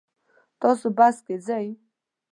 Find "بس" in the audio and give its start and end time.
0.97-1.15